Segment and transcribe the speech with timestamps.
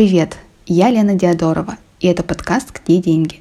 [0.00, 3.38] Привет, я Лена Диадорова, и это подкаст «Где деньги?».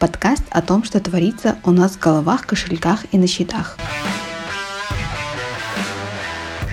[0.00, 3.78] Подкаст о том, что творится у нас в головах, кошельках и на счетах.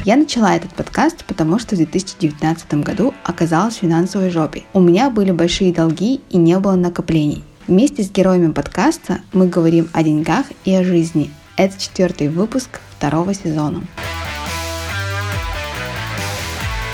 [0.06, 4.64] Я начала этот подкаст, потому что в 2019 году оказалась в финансовой жопе.
[4.74, 7.44] У меня были большие долги и не было накоплений.
[7.68, 11.30] Вместе с героями подкаста мы говорим о деньгах и о жизни.
[11.58, 13.84] Это четвертый выпуск второго сезона.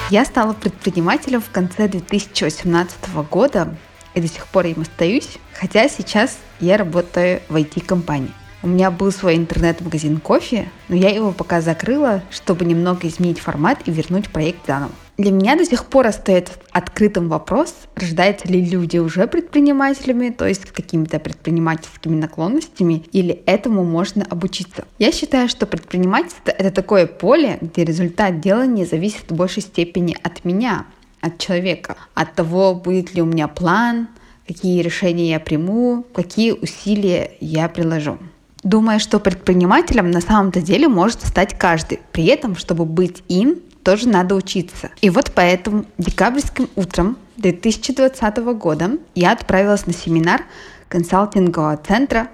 [0.09, 2.95] Я стала предпринимателем в конце 2018
[3.31, 3.75] года
[4.13, 8.31] и до сих пор им остаюсь, хотя сейчас я работаю в IT-компании.
[8.63, 13.79] У меня был свой интернет-магазин кофе, но я его пока закрыла, чтобы немного изменить формат
[13.85, 14.93] и вернуть проект заново.
[15.17, 20.71] Для меня до сих пор остается открытым вопрос, рождаются ли люди уже предпринимателями, то есть
[20.71, 24.85] какими-то предпринимательскими наклонностями, или этому можно обучиться.
[24.97, 30.45] Я считаю, что предпринимательство— это такое поле, где результат делания зависит в большей степени от
[30.45, 30.85] меня,
[31.19, 34.07] от человека, от того, будет ли у меня план,
[34.47, 38.17] какие решения я приму, какие усилия я приложу.
[38.63, 41.99] Думая, что предпринимателем на самом-то деле может стать каждый.
[42.13, 44.89] При этом, чтобы быть им, тоже надо учиться.
[45.01, 50.43] И вот поэтому декабрьским утром 2020 года я отправилась на семинар
[50.87, 52.29] консалтингового центра.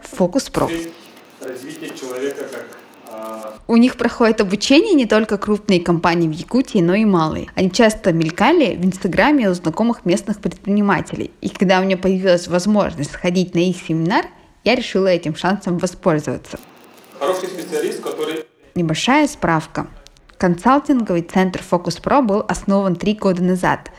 [1.41, 2.67] Развитие человека как
[3.11, 7.47] а, у них проходит обучение не только крупные компании в Якутии, но и малые.
[7.55, 11.31] Они часто мелькали в Инстаграме у знакомых местных предпринимателей.
[11.41, 14.25] И когда у меня появилась возможность сходить на их семинар,
[14.69, 16.59] я решила этим шансом воспользоваться.
[17.17, 18.45] Хороший специалист, который...
[18.75, 19.87] Небольшая справка.
[20.37, 23.91] Консалтинговый центр Focus Pro был основан три года назад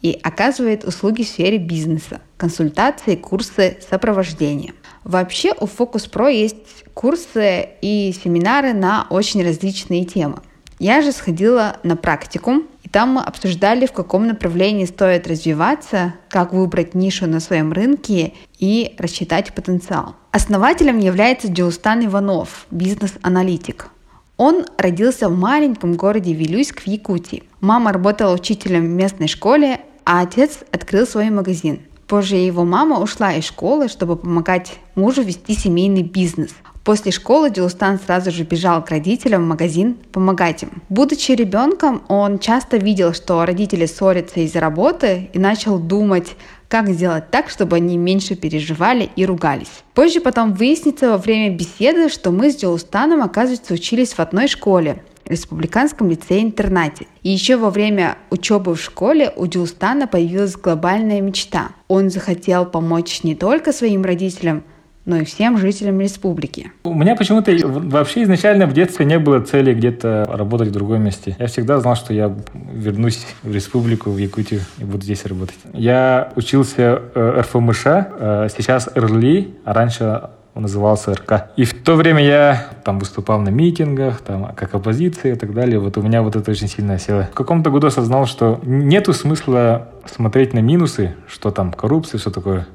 [0.00, 4.72] и оказывает услуги в сфере бизнеса, консультации, курсы, сопровождения.
[5.04, 10.38] Вообще у Focus Pro есть курсы и семинары на очень различные темы.
[10.78, 16.94] Я же сходила на практикум, там мы обсуждали, в каком направлении стоит развиваться, как выбрать
[16.94, 20.14] нишу на своем рынке и рассчитать потенциал.
[20.30, 23.88] Основателем является Джоустан Иванов, бизнес-аналитик.
[24.36, 27.42] Он родился в маленьком городе Вилюйск в Якутии.
[27.60, 31.80] Мама работала учителем в местной школе, а отец открыл свой магазин.
[32.06, 36.54] Позже его мама ушла из школы, чтобы помогать мужу вести семейный бизнес.
[36.84, 40.82] После школы Дилустан сразу же бежал к родителям в магазин помогать им.
[40.90, 46.36] Будучи ребенком, он часто видел, что родители ссорятся из-за работы и начал думать,
[46.68, 49.82] как сделать так, чтобы они меньше переживали и ругались.
[49.94, 55.02] Позже потом выяснится во время беседы, что мы с Дилустаном, оказывается, учились в одной школе,
[55.24, 57.06] республиканском лицее-интернате.
[57.22, 61.70] И еще во время учебы в школе у Дилустана появилась глобальная мечта.
[61.88, 64.64] Он захотел помочь не только своим родителям,
[65.04, 66.72] но и всем жителям республики.
[66.84, 71.36] У меня почему-то вообще изначально в детстве не было цели где-то работать в другом месте.
[71.38, 72.34] Я всегда знал, что я
[72.72, 75.58] вернусь в республику, в Якутию и буду здесь работать.
[75.72, 80.22] Я учился э, РФМШ, э, сейчас РЛИ, а раньше
[80.54, 81.50] он назывался РК.
[81.56, 85.80] И в то время я там выступал на митингах, там, как оппозиция и так далее.
[85.80, 87.24] Вот у меня вот это очень сильно село.
[87.32, 92.66] В каком-то году осознал, что нету смысла смотреть на минусы, что там коррупция, что такое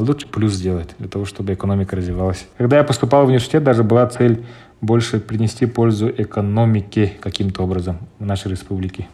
[0.00, 2.46] а лучше плюс сделать для того, чтобы экономика развивалась.
[2.56, 4.46] Когда я поступал в университет, даже была цель
[4.80, 9.08] больше принести пользу экономике каким-то образом в нашей республике.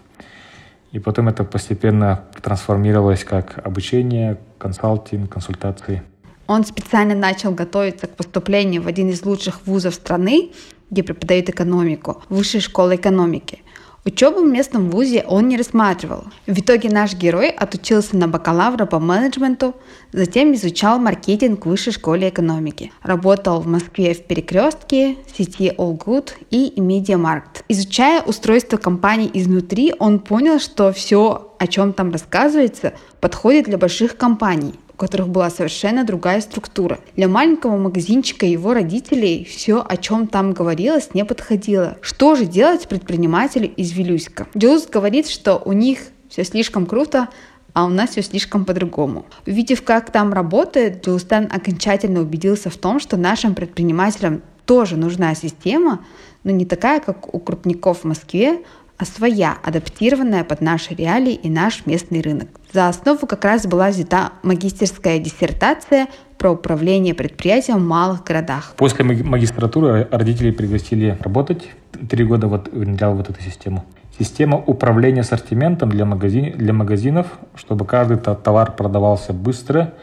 [0.92, 6.02] И потом это постепенно трансформировалось как обучение, консалтинг, консультации.
[6.46, 10.52] Он специально начал готовиться к поступлению в один из лучших вузов страны,
[10.90, 13.58] где преподают экономику, высшей школы экономики.
[14.06, 16.26] Учебу в местном вузе он не рассматривал.
[16.46, 19.74] В итоге наш герой отучился на бакалавра по менеджменту,
[20.12, 22.92] затем изучал маркетинг в высшей школе экономики.
[23.02, 27.64] Работал в Москве в Перекрестке, сети All Good и Медиамаркт.
[27.68, 34.16] Изучая устройство компаний изнутри, он понял, что все, о чем там рассказывается, подходит для больших
[34.16, 36.98] компаний у которых была совершенно другая структура.
[37.16, 41.98] Для маленького магазинчика его родителей все, о чем там говорилось, не подходило.
[42.00, 44.46] Что же делать предпринимателю из Вилюйска?
[44.56, 45.98] Джилс говорит, что у них
[46.30, 47.28] все слишком круто,
[47.74, 49.26] а у нас все слишком по-другому.
[49.46, 56.04] Увидев, как там работает, Джилстан окончательно убедился в том, что нашим предпринимателям тоже нужна система,
[56.42, 58.60] но не такая, как у крупников в Москве,
[58.96, 62.48] а своя, адаптированная под наши реалии и наш местный рынок.
[62.76, 68.74] За основу как раз была взята магистерская диссертация про управление предприятием в малых городах.
[68.76, 71.70] После магистратуры родители пригласили работать.
[72.10, 73.86] Три года вот внедрял вот эту систему.
[74.18, 79.94] Система управления ассортиментом для, магазин, для магазинов, чтобы каждый товар продавался быстро,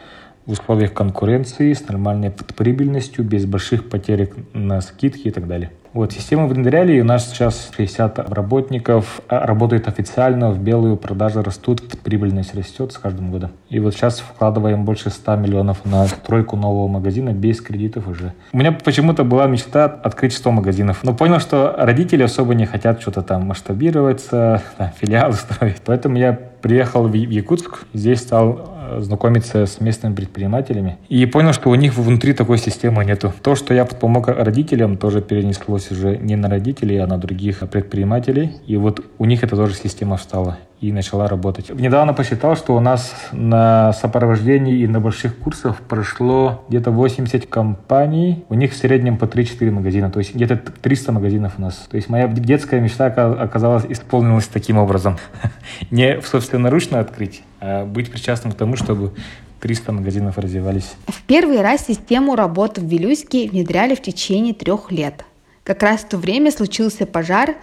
[0.44, 5.70] в условиях конкуренции, с нормальной прибыльностью, без больших потерь на скидки и так далее.
[5.94, 11.40] Вот, систему внедряли, и у нас сейчас 60 работников а, работают официально в белую, продажи
[11.40, 13.52] растут, прибыльность растет с каждым годом.
[13.70, 18.32] И вот сейчас вкладываем больше 100 миллионов на стройку нового магазина без кредитов уже.
[18.52, 23.00] У меня почему-то была мечта открыть 100 магазинов, но понял, что родители особо не хотят
[23.00, 25.76] что-то там масштабироваться, там, филиалы строить.
[25.84, 31.74] Поэтому я приехал в Якутск, здесь стал знакомиться с местными предпринимателями и понял, что у
[31.74, 33.32] них внутри такой системы нету.
[33.42, 38.52] То, что я помог родителям, тоже перенеслось уже не на родителей, а на других предпринимателей.
[38.66, 41.70] И вот у них это тоже система встала и начала работать.
[41.70, 48.44] Недавно посчитал, что у нас на сопровождении и на больших курсах прошло где-то 80 компаний.
[48.48, 51.86] У них в среднем по 3-4 магазина, то есть где-то 300 магазинов у нас.
[51.90, 55.18] То есть моя детская мечта оказалась исполнилась таким образом.
[55.90, 59.12] Не собственноручно открыть, а быть причастным к тому, чтобы
[59.60, 60.94] 300 магазинов развивались.
[61.06, 65.24] В первый раз систему работы в Вилюйске внедряли в течение трех лет.
[65.62, 67.54] Как раз в то время случился пожар,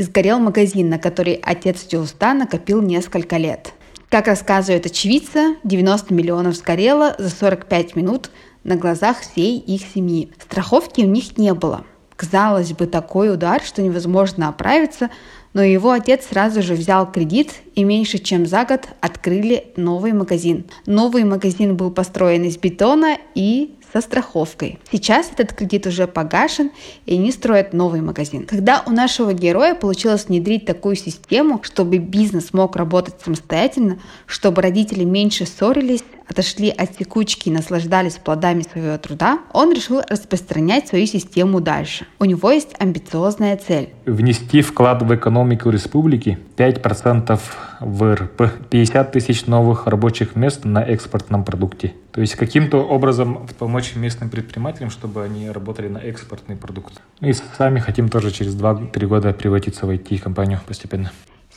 [0.00, 3.74] и сгорел магазин, на который отец Дюлста накопил несколько лет.
[4.08, 8.30] Как рассказывает очевидца, 90 миллионов сгорело за 45 минут
[8.64, 10.32] на глазах всей их семьи.
[10.42, 11.84] Страховки у них не было.
[12.16, 15.10] Казалось бы, такой удар, что невозможно оправиться,
[15.52, 20.64] но его отец сразу же взял кредит и меньше чем за год открыли новый магазин.
[20.86, 24.78] Новый магазин был построен из бетона и со страховкой.
[24.90, 26.70] Сейчас этот кредит уже погашен,
[27.06, 28.46] и они строят новый магазин.
[28.46, 35.04] Когда у нашего героя получилось внедрить такую систему, чтобы бизнес мог работать самостоятельно, чтобы родители
[35.04, 41.60] меньше ссорились, отошли от текучки и наслаждались плодами своего труда, он решил распространять свою систему
[41.60, 42.06] дальше.
[42.18, 43.90] У него есть амбициозная цель.
[44.06, 47.40] Внести вклад в экономику республики 5%
[47.80, 51.94] в РП, 50 тысяч новых рабочих мест на экспортном продукте.
[52.12, 57.00] То есть каким-то образом помочь местным предпринимателям, чтобы они работали на экспортный продукт.
[57.20, 61.10] И сами хотим тоже через 2-3 года превратиться в IT-компанию постепенно.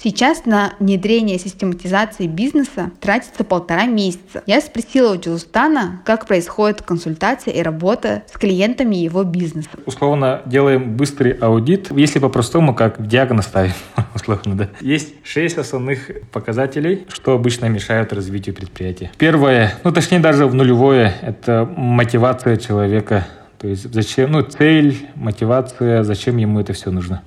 [0.04, 4.44] Сейчас на внедрение систематизации бизнеса тратится полтора месяца.
[4.46, 9.70] Я спросила у Джилстана, как происходит консультация и работа с клиентами его бизнеса.
[9.86, 13.72] Условно делаем быстрый аудит, если по-простому, как диагноз ставим,
[14.14, 14.70] условно, да.
[14.82, 19.10] Есть шесть основных показателей, что обычно мешают развитию предприятия.
[19.18, 23.26] Первое, ну точнее даже в нулевое, это мотивация человека.
[23.58, 27.24] То есть зачем, ну цель, мотивация, зачем ему это все нужно.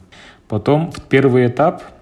[0.46, 1.82] Потом первый этап–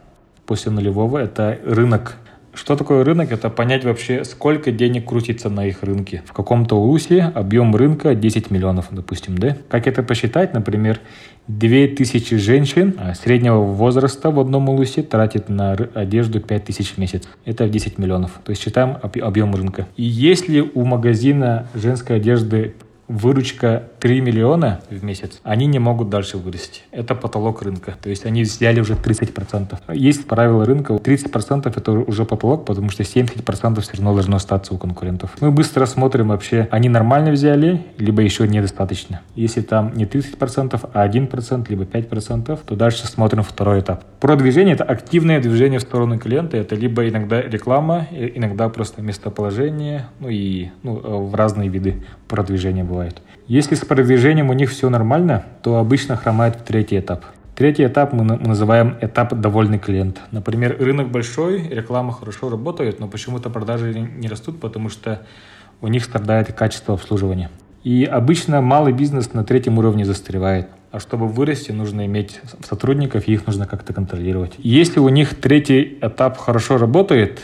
[0.47, 2.17] после нулевого, это рынок.
[2.55, 3.33] Что такое рынок?
[3.33, 6.23] Это понять вообще, сколько денег крутится на их рынке.
[6.25, 9.57] В каком-то улусе объем рынка 10 миллионов, допустим, да?
[9.69, 10.55] Как это посчитать?
[10.55, 11.01] Например,
[11.49, 17.25] 2000 женщин а, среднего возраста в одном улусе тратит на одежду 5000 в месяц.
[17.45, 18.41] Это 10 миллионов.
[18.45, 19.89] То есть считаем объем рынка.
[19.97, 22.75] И если у магазина женской одежды
[23.09, 26.83] выручка 3 миллиона в месяц, они не могут дальше вырасти.
[26.91, 27.95] Это потолок рынка.
[28.03, 29.79] То есть они взяли уже 30%.
[29.95, 34.77] Есть правило рынка, 30% это уже потолок, потому что 70% все равно должно остаться у
[34.77, 35.31] конкурентов.
[35.41, 39.23] Мы быстро смотрим вообще, они нормально взяли, либо еще недостаточно.
[39.37, 44.05] Если там не 30%, а 1%, либо 5%, то дальше смотрим второй этап.
[44.21, 46.59] Продвижение— это активное движение в сторону клиента.
[46.59, 50.93] Это либо иногда реклама, иногда просто местоположение, ну и ну,
[51.25, 53.23] в разные виды продвижения бывает.
[53.47, 57.27] Если с продвижением у них все нормально, то обычно хромает третий этап.
[57.55, 60.21] Третий этап мы называем этап «довольный клиент».
[60.31, 65.27] Например, рынок большой, реклама хорошо работает, но почему-то продажи не растут, потому что
[65.83, 67.51] у них страдает качество обслуживания.
[67.83, 70.69] И обычно малый бизнес на третьем уровне застревает.
[70.91, 74.55] А чтобы вырасти, нужно иметь сотрудников, и их нужно как-то контролировать.
[74.57, 77.43] Если у них третий этап хорошо работает,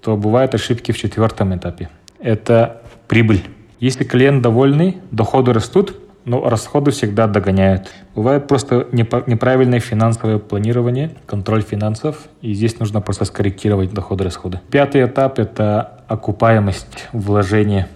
[0.00, 1.88] то бывают ошибки в четвертом этапе.
[2.20, 3.42] Это прибыль.
[3.80, 5.96] Если клиент довольный, доходы растут,
[6.26, 7.90] но расходы всегда догоняют.
[8.14, 14.60] Бывает просто неправильное финансовое планирование, контроль финансов, и здесь нужно просто скорректировать доходы-расходы.
[14.70, 17.88] Пятый этап– это окупаемость вложения.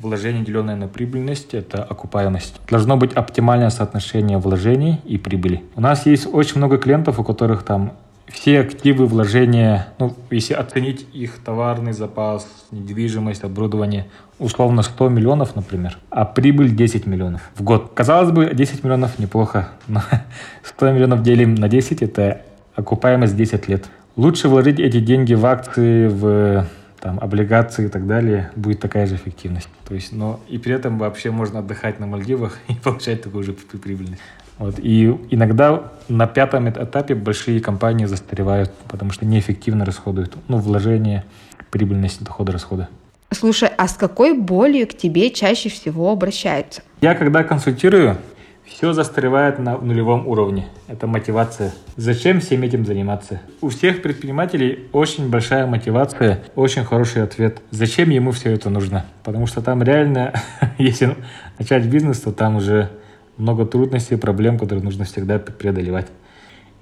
[0.00, 2.60] Вложение, деленное на прибыльность, это окупаемость.
[2.70, 5.64] Должно быть оптимальное соотношение вложений и прибыли.
[5.74, 7.94] У нас есть очень много клиентов, у которых там
[8.26, 14.06] все активы, вложения, ну, если оценить их товарный запас, недвижимость, оборудование,
[14.38, 17.92] условно 100 миллионов, например, а прибыль 10 миллионов в год.
[17.94, 20.02] Казалось бы, 10 миллионов неплохо, но
[20.62, 22.42] 100 миллионов делим на 10, это
[22.74, 23.84] окупаемость 10 лет.
[24.16, 26.66] Лучше вложить эти деньги в акции, в
[27.00, 29.68] там, облигации и так далее, будет такая же эффективность.
[29.86, 33.52] То есть, но и при этом вообще можно отдыхать на Мальдивах и получать такую же
[33.52, 34.22] прибыльность.
[34.58, 34.78] Вот.
[34.78, 41.24] И иногда на пятом этапе большие компании застаревают, потому что неэффективно расходуют ну, вложения,
[41.70, 42.88] прибыльность, доходы, расходы.
[43.30, 46.82] Слушай, а с какой болью к тебе чаще всего обращаются?
[47.00, 48.16] Я когда консультирую,
[48.64, 50.68] все застревает на нулевом уровне.
[50.88, 51.72] Это мотивация.
[51.96, 53.40] Зачем всем этим заниматься?
[53.60, 57.60] У всех предпринимателей очень большая мотивация, очень хороший ответ.
[57.70, 59.04] Зачем ему все это нужно?
[59.22, 60.32] Потому что там реально,
[60.78, 61.16] если
[61.58, 62.90] начать бизнес, то там уже
[63.36, 66.06] много трудностей, проблем, которые нужно всегда преодолевать.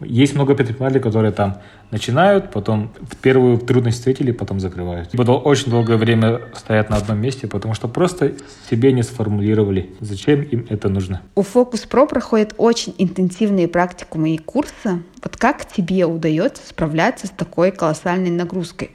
[0.05, 1.59] Есть много предпринимателей, которые там
[1.91, 5.11] начинают, потом в первую трудность встретили, потом закрывают.
[5.13, 8.33] Потом очень долгое время стоят на одном месте, потому что просто
[8.69, 11.23] себе не сформулировали, зачем им это нужно.
[11.35, 15.03] У Focus Pro проходят очень интенсивные практикумы и курсы.
[15.23, 18.91] Вот как тебе удается справляться с такой колоссальной нагрузкой?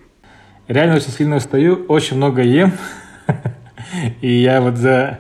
[0.68, 2.74] Реально очень сильно устаю, очень много ем.
[4.22, 5.20] И я вот за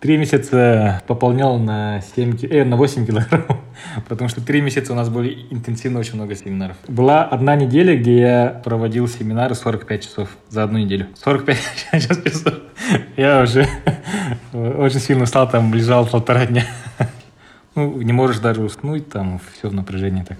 [0.00, 3.44] Три месяца пополнял на, 7, э, на 8 килограмм,
[4.08, 6.78] потому что три месяца у нас были интенсивно очень много семинаров.
[6.88, 11.08] Была одна неделя, где я проводил семинары 45 часов за одну неделю.
[11.22, 11.58] 45
[12.24, 12.54] часов.
[13.18, 13.68] Я уже
[14.54, 16.64] очень сильно устал, там лежал полтора дня.
[17.74, 20.38] Ну, не можешь даже уснуть, там все в напряжении так.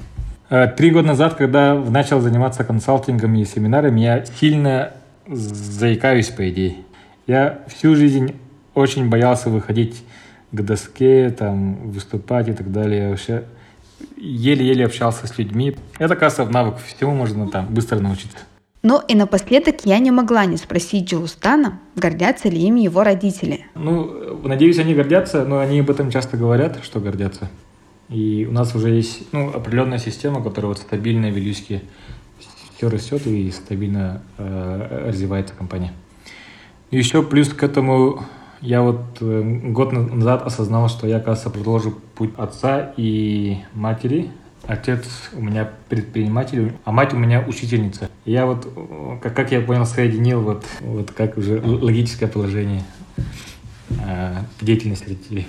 [0.49, 4.93] А три года назад, когда начал заниматься консалтингом и семинарами, я сильно
[5.29, 6.77] заикаюсь, по идее.
[7.27, 8.35] Я всю жизнь
[8.75, 10.03] очень боялся выходить
[10.53, 13.11] к доске, там, выступать и так далее.
[13.11, 13.45] Вообще
[14.17, 15.77] еле-еле общался с людьми.
[15.99, 16.77] Это, кажется, навык.
[16.79, 18.39] Всему можно там быстро научиться.
[18.83, 23.67] Ну и напоследок я не могла не спросить Джилустана, гордятся ли ими его родители.
[23.75, 27.51] Ну, надеюсь, они гордятся, но они об этом часто говорят, что гордятся.
[28.09, 31.83] И у нас уже есть ну, определенная система, которая вот стабильно в Вилюйске
[32.75, 35.93] все растет и стабильно э, развивается компания.
[36.91, 38.25] Еще плюс к этому
[38.61, 44.31] я вот э, год назад осознал, что я, кажется, продолжу путь отца и матери.
[44.67, 48.11] Отец у меня предприниматель, а мать у меня учительница.
[48.25, 52.83] я вот, э, как, как я понял, соединил вот, вот как уже логическое положение
[53.89, 55.49] э, деятельности родителей.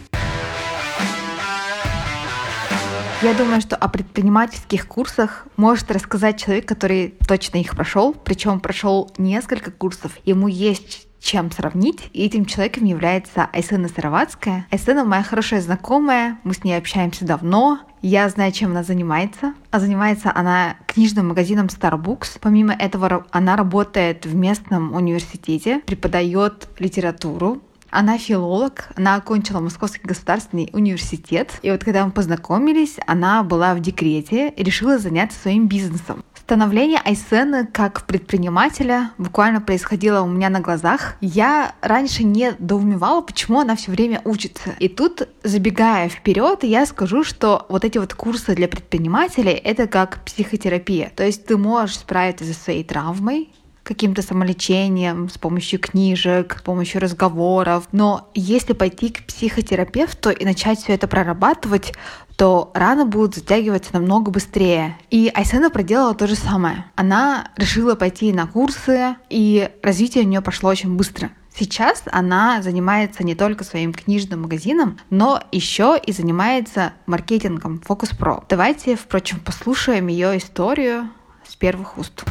[3.21, 9.11] Я думаю, что о предпринимательских курсах может рассказать человек, который точно их прошел, причем прошел
[9.19, 10.13] несколько курсов.
[10.25, 12.09] Ему есть чем сравнить.
[12.13, 14.65] И этим человеком является Айсена Сыроватская.
[14.71, 19.53] Айсена моя хорошая знакомая, мы с ней общаемся давно, я знаю, чем она занимается.
[19.69, 22.39] А занимается она книжным магазином Starbucks.
[22.41, 27.61] Помимо этого, она работает в местном университете, преподает литературу,
[27.91, 31.51] она филолог, она окончила Московский государственный университет.
[31.61, 36.23] И вот когда мы познакомились, она была в декрете и решила заняться своим бизнесом.
[36.51, 41.15] Становление Айсены как предпринимателя буквально происходило у меня на глазах.
[41.22, 44.75] Я раньше не доумевала, почему она все время учится.
[44.77, 50.25] И тут, забегая вперед, я скажу, что вот эти вот курсы для предпринимателей— это как
[50.25, 51.13] психотерапия.
[51.15, 53.50] То есть ты можешь справиться со своей травмой,
[53.83, 57.88] каким-то самолечением, с помощью книжек, с помощью разговоров.
[57.91, 61.93] Но если пойти к психотерапевту и начать все это прорабатывать,
[62.38, 64.97] то раны будут затягиваться намного быстрее.
[65.09, 66.85] И Айсена проделала то же самое.
[66.95, 71.29] Она решила пойти на курсы, и развитие у нее пошло очень быстро.
[71.53, 78.43] Сейчас она занимается не только своим книжным магазином, но еще и занимается маркетингом Focus Pro.
[78.47, 81.09] Давайте, впрочем, послушаем ее историю
[81.47, 82.23] с первых уст.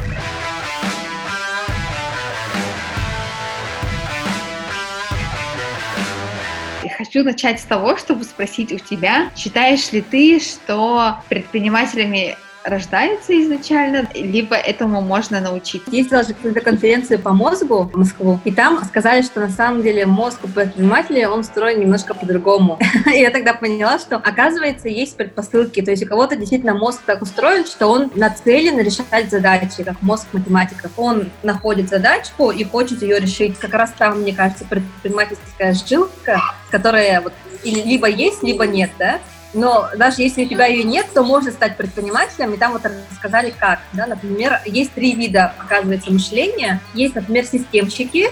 [7.05, 14.07] Хочу начать с того, чтобы спросить у тебя, считаешь ли ты, что предпринимателями рождается изначально,
[14.13, 15.83] либо этому можно научить.
[15.87, 20.05] Ездила же на конференцию по мозгу в Москву, и там сказали, что на самом деле
[20.05, 22.79] мозг у предпринимателя, он устроен немножко по-другому.
[23.05, 27.65] Я тогда поняла, что оказывается есть предпосылки, то есть у кого-то действительно мозг так устроен,
[27.65, 30.91] что он нацелен решать задачи, как мозг математиков.
[30.97, 33.57] Он находит задачку и хочет ее решить.
[33.57, 39.19] Как раз там, мне кажется, предпринимательская жилка, которая вот либо есть, либо нет, да,
[39.53, 43.53] но даже если у тебя ее нет, то можно стать предпринимателем, и там вот рассказали
[43.57, 43.79] как.
[43.93, 44.07] Да?
[44.07, 46.81] Например, есть три вида, оказывается, мышления.
[46.93, 48.29] Есть, например, системщики,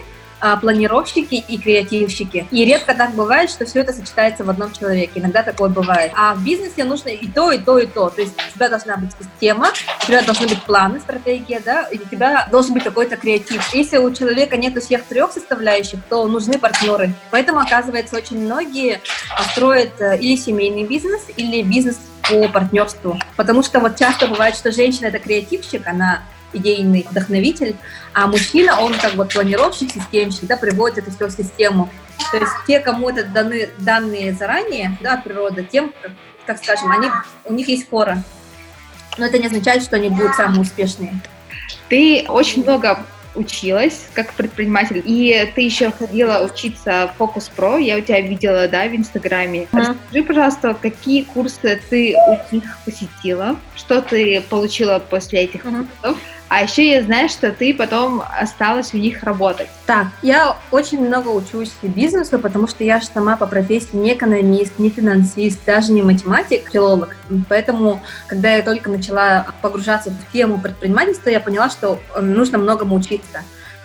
[0.62, 2.48] планировщики и креативщики.
[2.52, 5.12] И редко так бывает, что все это сочетается в одном человеке.
[5.16, 6.12] Иногда такое бывает.
[6.16, 8.10] А в бизнесе нужно и то, и то, и то.
[8.10, 9.72] То есть у тебя должна быть система,
[10.04, 13.74] у тебя должны быть планы, стратегия, да, и у тебя должен быть какой-то креатив.
[13.74, 17.14] Если у человека нет всех трех составляющих, то нужны партнеры.
[17.32, 19.02] Поэтому, оказывается, очень многие
[19.52, 21.98] строят э, или семейный бизнес, или бизнес
[22.30, 23.20] по партнерству.
[23.36, 27.76] Потому что вот часто бывает, что женщина это креативщик, она идейный вдохновитель,
[28.14, 31.90] а мужчина, он как вот планировщик, системщик, да, приводит это все в систему.
[32.32, 35.94] То есть те, кому это даны данные заранее, да, от природы, тем,
[36.46, 37.10] как скажем, они,
[37.46, 38.24] у них есть фора.
[39.18, 41.20] Но это не означает, что они будут самые успешные.
[41.90, 43.06] Ты очень много
[43.36, 48.88] училась как предприниматель, и ты еще ходила учиться Focus Pro, я у тебя видела, да,
[48.88, 49.68] в Инстаграме.
[49.72, 49.80] Mm-hmm.
[49.80, 55.88] Расскажи, пожалуйста, какие курсы ты у них посетила, что ты получила после этих mm-hmm.
[56.02, 56.18] курсов,
[56.50, 59.68] а еще я знаю, что ты потом осталась у них работать.
[59.86, 64.80] Так, я очень много учусь бизнесу, потому что я же сама по профессии не экономист,
[64.80, 67.16] не финансист, даже не математик, филолог.
[67.48, 73.19] Поэтому, когда я только начала погружаться в тему предпринимательства, я поняла, что нужно многому учиться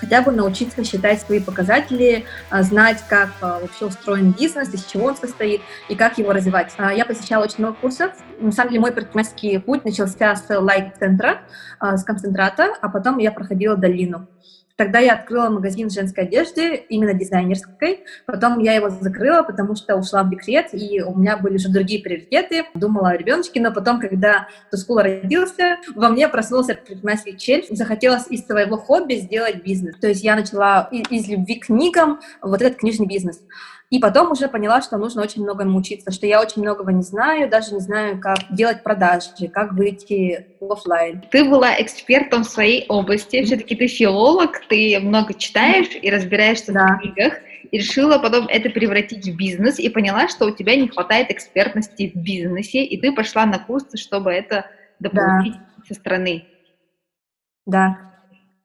[0.05, 5.07] хотя бы научиться считать свои показатели, а, знать, как а, вообще устроен бизнес, из чего
[5.07, 6.73] он состоит и как его развивать.
[6.76, 8.12] А, я посещала очень много курсов.
[8.38, 11.41] На самом деле мой предпринимательский путь начался с лайк-центра,
[11.81, 14.29] с концентрата, а потом я проходила долину.
[14.76, 18.04] Тогда я открыла магазин женской одежды, именно дизайнерской.
[18.26, 22.02] Потом я его закрыла, потому что ушла в декрет, и у меня были уже другие
[22.02, 22.64] приоритеты.
[22.75, 27.66] Думала о ребеночке, но потом, когда Тускула родился, во мне проснулся предпринимательский чель.
[27.71, 29.97] Захотелось из своего хобби сделать бизнес.
[30.00, 33.43] То есть я начала из любви к книгам вот этот книжный бизнес.
[33.95, 37.49] И потом уже поняла, что нужно очень многому учиться, что я очень многого не знаю,
[37.49, 41.23] даже не знаю, как делать продажи, как выйти в офлайн.
[41.31, 43.45] Ты была экспертом в своей области, mm-hmm.
[43.45, 46.01] все-таки ты филолог, ты много читаешь mm-hmm.
[46.01, 46.89] и разбираешься да.
[46.89, 47.35] в книгах,
[47.71, 52.11] и решила потом это превратить в бизнес, и поняла, что у тебя не хватает экспертности
[52.13, 54.67] в бизнесе, и ты пошла на курсы, чтобы это
[54.99, 55.85] дополнить да.
[55.87, 56.47] со стороны.
[57.65, 58.13] Да,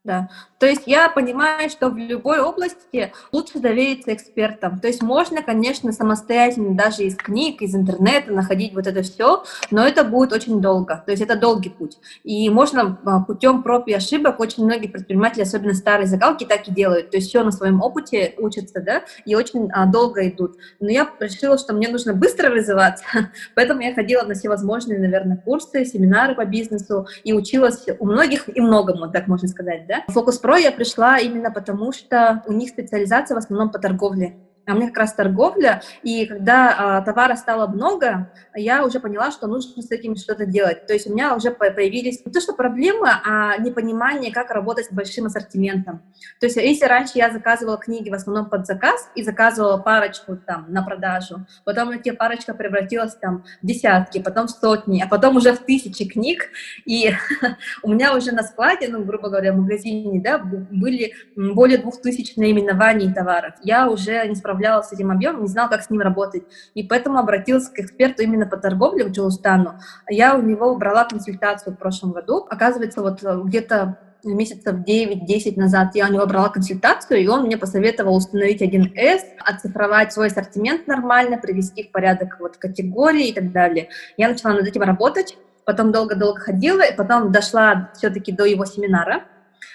[0.09, 0.29] да.
[0.57, 4.79] То есть я понимаю, что в любой области лучше довериться экспертам.
[4.79, 9.87] То есть можно, конечно, самостоятельно даже из книг, из интернета находить вот это все, но
[9.87, 11.01] это будет очень долго.
[11.05, 11.99] То есть это долгий путь.
[12.23, 16.71] И можно а, путем проб и ошибок, очень многие предприниматели, особенно старые закалки, так и
[16.71, 17.11] делают.
[17.11, 20.57] То есть все на своем опыте учатся, да, и очень а, долго идут.
[20.79, 23.05] Но я решила, что мне нужно быстро развиваться,
[23.55, 28.59] поэтому я ходила на всевозможные, наверное, курсы, семинары по бизнесу и училась у многих и
[28.59, 29.98] многому, так можно сказать, да.
[30.07, 34.37] Фокус Pro я пришла именно потому, что у них специализация в основном по торговле
[34.69, 39.31] а у меня как раз торговля, и когда а, товара стало много, я уже поняла,
[39.31, 40.85] что нужно с этим что-то делать.
[40.85, 44.91] То есть у меня уже появились не то, что проблемы, а непонимание, как работать с
[44.91, 46.01] большим ассортиментом.
[46.39, 50.65] То есть если раньше я заказывала книги в основном под заказ и заказывала парочку там
[50.69, 55.53] на продажу, потом эти парочка превратилась там в десятки, потом в сотни, а потом уже
[55.53, 56.49] в тысячи книг,
[56.85, 57.11] и
[57.83, 62.35] у меня уже на складе, ну, грубо говоря, в магазине, да, были более двух тысяч
[62.35, 63.55] наименований товаров.
[63.63, 66.43] Я уже не справлялась справлялась с этим объемом, не знала, как с ним работать.
[66.73, 69.79] И поэтому обратилась к эксперту именно по торговле, к Джоустану.
[70.09, 72.45] Я у него брала консультацию в прошлом году.
[72.49, 77.57] Оказывается, вот э, где-то месяцев 9-10 назад я у него брала консультацию, и он мне
[77.57, 83.87] посоветовал установить 1С, оцифровать свой ассортимент нормально, привести в порядок вот категории и так далее.
[84.17, 89.23] Я начала над этим работать, потом долго-долго ходила, и потом дошла все-таки до его семинара,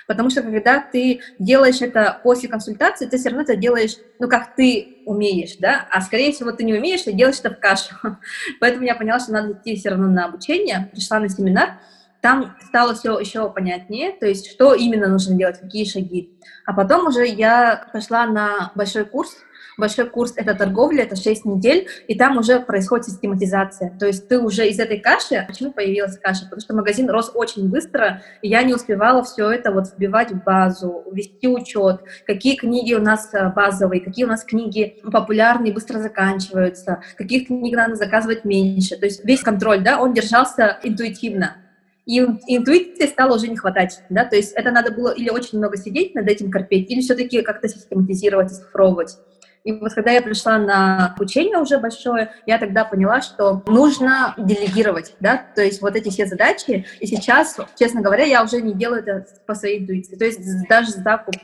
[0.06, 4.54] Потому что когда ты делаешь это после консультации, ты все равно это делаешь, ну, как
[4.54, 7.94] ты умеешь, да, а скорее всего ты не умеешь, ты делаешь это в кашу.
[8.60, 11.80] Поэтому я поняла, что надо идти все равно на обучение, пришла на семинар,
[12.20, 16.38] там стало все еще понятнее, то есть что именно нужно делать, какие шаги.
[16.64, 19.36] А потом уже я пошла на большой курс,
[19.76, 23.96] Большой курс— это торговля, это 6 недель, и там уже происходит систематизация.
[23.98, 25.44] То есть ты уже из этой каши...
[25.46, 26.44] Почему появилась каша?
[26.44, 30.44] Потому что магазин рос очень быстро, и я не успевала все это вот вбивать в
[30.44, 35.98] базу, вести учет, какие книги у нас э, базовые, какие у нас книги популярные, быстро
[35.98, 38.96] заканчиваются, каких книг надо заказывать меньше.
[38.96, 41.56] То есть весь контроль, да, он держался интуитивно.
[42.06, 45.78] И интуиции стало уже не хватать, да, то есть это надо было или очень много
[45.78, 49.16] сидеть над этим корпеть, или все-таки как-то систематизировать, оцифровывать.
[49.64, 55.16] И вот когда я пришла на обучение уже большое, я тогда поняла, что нужно делегировать,
[55.20, 56.87] да, то есть вот эти все задачи.
[57.00, 60.16] И сейчас, честно говоря, я уже не делаю это по своей интуиции.
[60.16, 61.37] То есть даже закуп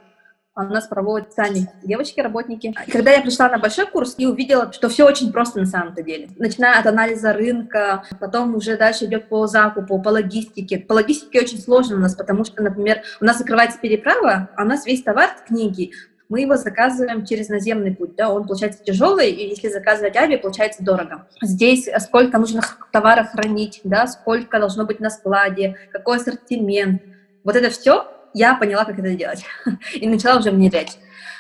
[0.55, 2.75] у нас проводят сами девочки, работники.
[2.87, 6.03] И когда я пришла на большой курс и увидела, что все очень просто на самом-то
[6.03, 6.29] деле.
[6.37, 10.79] Начиная от анализа рынка, потом уже дальше идет по закупу, по логистике.
[10.79, 14.67] По логистике очень сложно у нас, потому что, например, у нас закрывается переправа, а у
[14.67, 15.93] нас весь товар— книги
[16.31, 20.83] мы его заказываем через наземный путь, да, он получается тяжелый, и если заказывать авиа, получается
[20.83, 21.27] дорого.
[21.43, 22.63] Здесь сколько нужно
[22.93, 27.03] товара хранить, да, сколько должно быть на складе, какой ассортимент.
[27.45, 29.45] Вот это все я поняла, как это делать,
[29.95, 30.99] и начала уже внедрять.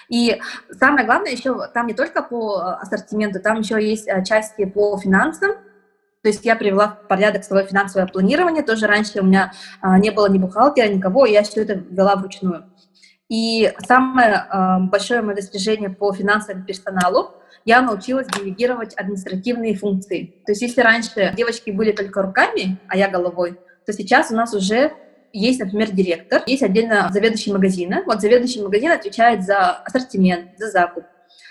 [0.09, 0.40] И
[0.72, 5.53] самое главное еще, там не только по ассортименту, там еще есть э, части по финансам,
[6.22, 8.62] то есть я привела в порядок свое финансовое планирование.
[8.62, 12.66] Тоже раньше у меня а, не было ни бухгалтера, никого, я все это вела вручную.
[13.31, 17.31] И самое э, большое мое достижение по финансовому персоналу
[17.64, 20.35] я научилась делегировать административные функции.
[20.45, 24.53] То есть если раньше девочки были только руками, а я головой, то сейчас у нас
[24.53, 24.93] уже
[25.33, 28.03] есть, например, директор, есть отдельно заведующий магазина.
[28.05, 31.05] Вот заведующий магазина отвечает за ассортимент, за закуп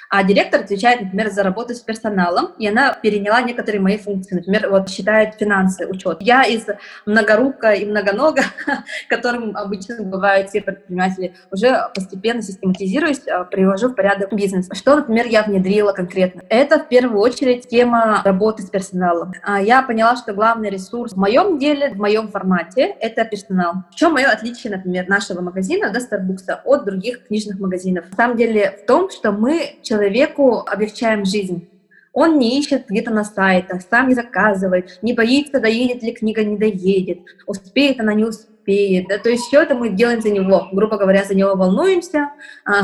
[0.09, 4.67] а директор отвечает, например, за работу с персоналом, и она переняла некоторые мои функции, например,
[4.69, 6.17] вот считает финансы, учет.
[6.21, 6.65] Я из
[7.05, 8.41] многорука и многонога,
[9.09, 14.67] которым обычно бывают все предприниматели, уже постепенно систематизируюсь, а, привожу в порядок бизнес.
[14.73, 16.41] Что, например, я внедрила конкретно?
[16.49, 19.33] Это в первую очередь тема работы с персоналом.
[19.43, 23.73] А, я поняла, что главный ресурс в моем деле, в моем формате— это персонал.
[23.91, 28.05] В чем мое отличие, например, нашего магазина, да, Starbucks, от других книжных магазинов?
[28.09, 31.67] На самом деле в том, что мы человек человеку облегчаем жизнь.
[32.11, 36.57] Он не ищет где-то на сайтах, сам не заказывает, не боится, доедет ли книга, не
[36.57, 39.07] доедет, успеет она, не успеет.
[39.09, 39.19] Да?
[39.19, 40.67] То есть все это мы делаем за него.
[40.71, 42.31] Грубо говоря, за него волнуемся,
[42.65, 42.81] а,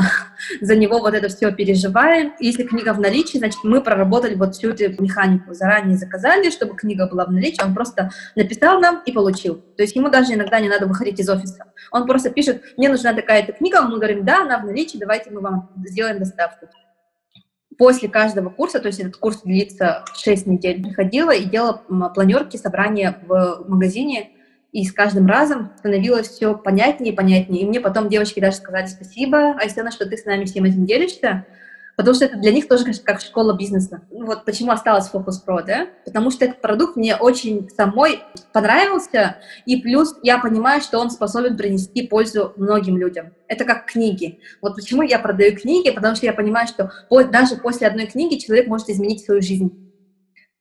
[0.60, 2.34] за него вот это все переживаем.
[2.38, 5.54] Если книга в наличии, значит, мы проработали вот всю эту механику.
[5.54, 7.64] Заранее заказали, чтобы книга была в наличии.
[7.64, 9.56] Он просто написал нам и получил.
[9.76, 11.64] То есть ему даже иногда не надо выходить из офиса.
[11.90, 15.40] Он просто пишет, мне нужна такая-то книга, мы говорим, да, она в наличии, давайте мы
[15.40, 16.68] вам сделаем доставку
[17.78, 21.82] после каждого курса, то есть этот курс длится 6 недель, приходила и делала
[22.14, 24.30] планерки, собрания в магазине,
[24.72, 27.62] и с каждым разом становилось все понятнее и понятнее.
[27.62, 31.46] И мне потом девочки даже сказали спасибо, Айсена, что ты с нами всем этим делишься,
[31.96, 34.02] потому что это для них тоже как школа бизнеса.
[34.10, 35.88] Ну вот почему осталась Focus Pro, да?
[36.04, 41.56] Потому что этот продукт мне очень самой понравился, и плюс я понимаю, что он способен
[41.56, 43.32] принести пользу многим людям.
[43.48, 44.40] Это как книги.
[44.60, 46.92] Вот почему я продаю книги, потому что я понимаю, что
[47.30, 49.86] даже после одной книги человек может изменить свою жизнь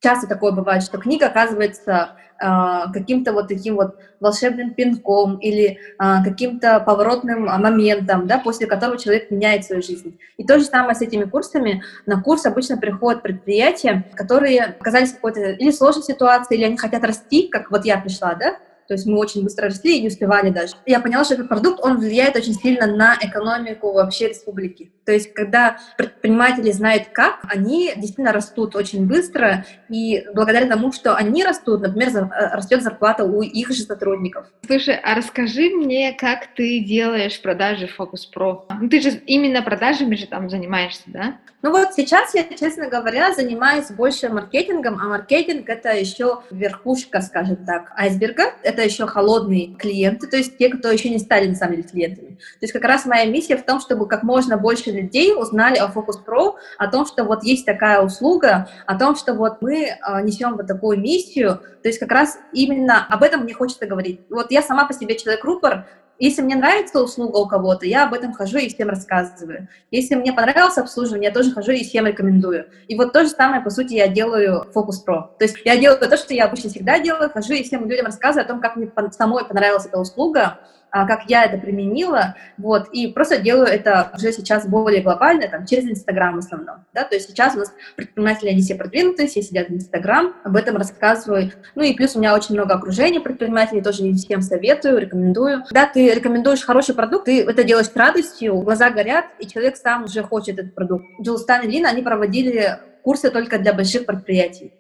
[0.06, 6.24] часто такое бывает, что книга оказывается э, каким-то вот таким вот волшебным пинком или э,
[6.24, 10.18] каким-то поворотным моментом, да, после которого человек меняет свою жизнь.
[10.38, 11.84] И то же самое с этими курсами.
[12.06, 17.04] На курс обычно приходят предприятия, которые оказались в какой-то или сложной ситуации, или они хотят
[17.04, 20.50] расти, как вот я пришла, да, то есть мы очень быстро росли и не успевали
[20.50, 20.76] даже.
[20.86, 24.92] Я поняла, что этот продукт, он влияет очень сильно на экономику вообще республики.
[25.06, 31.16] То есть когда предприниматели знают как, они действительно растут очень быстро, и благодаря тому, что
[31.16, 34.48] они растут, например, э, растет зарплата у их же сотрудников.
[34.66, 38.64] Слушай, а расскажи мне, как ты делаешь продажи Focus Pro?
[38.80, 41.38] Ну, ты же именно продажами же там занимаешься, да?
[41.66, 47.56] Ну вот сейчас я, честно говоря, занимаюсь больше маркетингом, а маркетинг это еще верхушка, скажем
[47.66, 51.78] так, айсберга это еще холодные клиенты, то есть те, кто еще не стали, на самом
[51.78, 52.36] деле, клиентами.
[52.36, 55.88] То есть как раз моя миссия в том, чтобы как можно больше людей узнали о
[55.88, 60.22] Focus Pro, о том, что вот есть такая услуга, о том, что вот мы э,
[60.22, 64.22] несем вот такую миссию, то есть как раз именно об этом мне хочется говорить.
[64.30, 65.88] Вот я сама по себе человек-рупор,
[66.20, 69.68] если мне нравится услуга у кого-то, я об этом хожу и всем рассказываю.
[69.92, 72.68] Если мне понравилось обслуживание, я тоже хожу и всем рекомендую.
[72.88, 75.30] И вот то же самое, по сути, я делаю Focus Pro.
[75.38, 78.46] То есть я делаю то, что я обычно всегда делаю, хожу и всем людям рассказываю
[78.46, 80.60] о том, как мне самой понравилась эта услуга,
[81.04, 85.84] как я это применила, вот, и просто делаю это уже сейчас более глобально, там, через
[85.84, 89.68] Инстаграм в основном, да, то есть сейчас у нас предприниматели, они все продвинутые, все сидят
[89.68, 94.04] в Инстаграм, об этом рассказываю, ну и плюс у меня очень много окружения предпринимателей, тоже
[94.04, 95.64] не всем советую, рекомендую.
[95.66, 100.06] Когда ты рекомендуешь хороший продукт, ты это делаешь с радостью, глаза горят, и человек сам
[100.06, 101.06] уже хочет этот продукт.
[101.22, 104.74] Джилстан и Лина, они проводили курсы только для больших предприятий.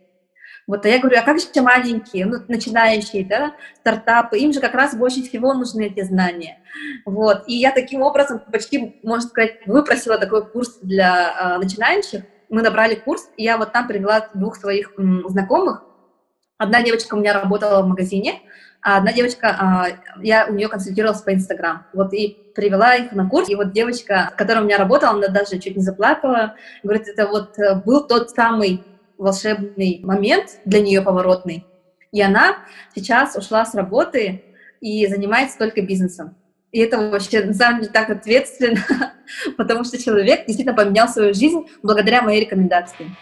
[0.68, 4.74] Вот, а я говорю, а как же маленькие, ну, начинающие, да, стартапы, им же как
[4.74, 6.58] раз больше всего нужны эти знания.
[7.06, 12.24] Вот, и я таким образом почти, можно сказать, выпросила такой курс для э, начинающих.
[12.50, 15.84] Мы набрали курс, и я вот там привела двух своих м, знакомых.
[16.58, 18.42] Одна девочка у меня работала в магазине,
[18.82, 21.86] а одна девочка, э, я у нее консультировалась по Инстаграм.
[21.94, 25.60] Вот, и привела их на курс, и вот девочка, которая у меня работала, она даже
[25.60, 28.84] чуть не заплакала, говорит, это вот э, был тот самый
[29.18, 31.66] волшебный момент для нее поворотный.
[32.12, 32.58] И она
[32.94, 34.44] сейчас ушла с работы
[34.82, 36.36] и занимается только бизнесом.
[36.72, 39.14] И это вообще на самом деле так ответственно,
[39.58, 43.16] потому что человек действительно поменял свою жизнь благодаря моей рекомендации.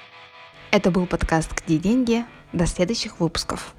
[0.71, 2.25] Это был подкаст «Где деньги?».
[2.51, 3.75] До следующих выпусков.